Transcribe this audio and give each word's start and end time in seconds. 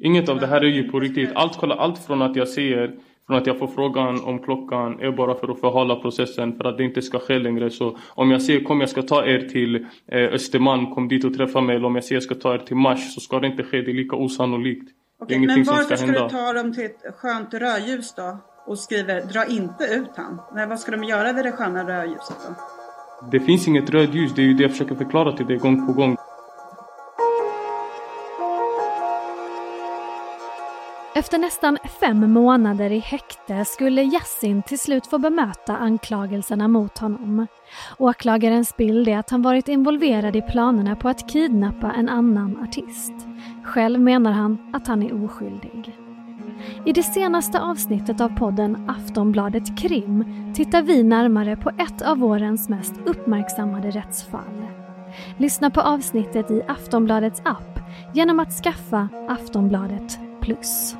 Inget 0.00 0.28
av 0.28 0.40
det 0.40 0.46
här 0.46 0.60
är 0.60 0.68
ju 0.68 0.90
på 0.90 1.00
riktigt. 1.00 1.30
Allt, 1.34 1.56
kolla, 1.56 1.74
allt 1.74 1.98
från 1.98 2.22
att 2.22 2.36
jag 2.36 2.48
ser 2.48 2.94
från 3.26 3.36
att 3.36 3.46
jag 3.46 3.58
får 3.58 3.66
frågan 3.66 4.24
om 4.24 4.38
klockan 4.38 5.00
är 5.00 5.10
bara 5.10 5.34
för 5.34 5.52
att 5.52 5.60
förhala 5.60 5.96
processen 5.96 6.56
för 6.56 6.64
att 6.64 6.76
det 6.76 6.84
inte 6.84 7.02
ska 7.02 7.18
ske 7.18 7.38
längre. 7.38 7.70
Så 7.70 7.96
om 8.08 8.30
jag 8.30 8.42
säger 8.42 8.64
kom 8.64 8.80
jag 8.80 8.88
ska 8.88 9.02
ta 9.02 9.26
er 9.26 9.40
till 9.40 9.86
eh, 10.12 10.32
Östermalm, 10.32 10.94
kom 10.94 11.08
dit 11.08 11.24
och 11.24 11.34
träffa 11.34 11.60
mig. 11.60 11.76
Eller 11.76 11.86
om 11.86 11.94
jag 11.94 12.04
säger 12.04 12.16
jag 12.16 12.22
ska 12.22 12.34
ta 12.34 12.54
er 12.54 12.58
till 12.58 12.76
Mars 12.76 13.14
så 13.14 13.20
ska 13.20 13.40
det 13.40 13.46
inte 13.46 13.62
ske. 13.62 13.82
Det 13.82 13.90
är 13.90 13.94
lika 13.94 14.16
osannolikt. 14.16 14.88
Okej, 15.20 15.38
men 15.38 15.64
varför 15.64 15.96
ska, 15.96 15.96
ska 15.96 16.06
du 16.06 16.28
ta 16.28 16.52
dem 16.52 16.74
till 16.74 16.84
ett 16.84 17.14
skönt 17.16 17.54
rödljus 17.54 18.14
då? 18.14 18.38
Och 18.66 18.78
skriver 18.78 19.20
dra 19.20 19.46
inte 19.46 19.84
ut 19.84 20.10
han. 20.16 20.40
Nej, 20.54 20.66
vad 20.66 20.80
ska 20.80 20.92
de 20.92 21.04
göra 21.04 21.32
vid 21.32 21.44
det 21.44 21.52
sköna 21.52 21.88
rödljuset 21.88 22.36
då? 22.48 22.54
Det 23.30 23.40
finns 23.40 23.68
inget 23.68 23.90
rödljus, 23.90 24.34
det 24.34 24.42
är 24.42 24.46
ju 24.46 24.54
det 24.54 24.62
jag 24.62 24.70
försöker 24.70 24.94
förklara 24.94 25.36
till 25.36 25.46
dig 25.46 25.56
gång 25.56 25.86
på 25.86 25.92
gång. 25.92 26.16
Efter 31.18 31.38
nästan 31.38 31.78
fem 32.00 32.32
månader 32.32 32.92
i 32.92 32.98
häkte 32.98 33.64
skulle 33.64 34.02
Yassin 34.02 34.62
till 34.62 34.78
slut 34.78 35.06
få 35.06 35.18
bemöta 35.18 35.76
anklagelserna 35.76 36.68
mot 36.68 36.98
honom. 36.98 37.46
Åklagarens 37.98 38.76
bild 38.76 39.08
är 39.08 39.18
att 39.18 39.30
han 39.30 39.42
varit 39.42 39.68
involverad 39.68 40.36
i 40.36 40.42
planerna 40.42 40.96
på 40.96 41.08
att 41.08 41.30
kidnappa 41.30 41.92
en 41.92 42.08
annan 42.08 42.62
artist. 42.62 43.12
Själv 43.64 44.00
menar 44.00 44.32
han 44.32 44.70
att 44.72 44.86
han 44.86 45.02
är 45.02 45.24
oskyldig. 45.24 45.98
I 46.86 46.92
det 46.92 47.02
senaste 47.02 47.60
avsnittet 47.60 48.20
av 48.20 48.36
podden 48.36 48.90
Aftonbladet 48.90 49.78
Krim 49.78 50.24
tittar 50.54 50.82
vi 50.82 51.02
närmare 51.02 51.56
på 51.56 51.70
ett 51.70 52.02
av 52.02 52.18
vårens 52.18 52.68
mest 52.68 52.94
uppmärksammade 53.06 53.90
rättsfall. 53.90 54.66
Lyssna 55.38 55.70
på 55.70 55.80
avsnittet 55.80 56.50
i 56.50 56.62
Aftonbladets 56.68 57.42
app 57.44 57.80
genom 58.14 58.40
att 58.40 58.52
skaffa 58.52 59.08
Aftonbladet 59.28 60.18
Plus. 60.48 60.96